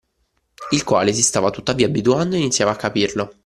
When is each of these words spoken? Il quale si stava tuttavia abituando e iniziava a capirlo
Il 0.71 0.83
quale 0.83 1.13
si 1.13 1.21
stava 1.21 1.51
tuttavia 1.51 1.85
abituando 1.85 2.35
e 2.35 2.39
iniziava 2.39 2.71
a 2.71 2.75
capirlo 2.75 3.35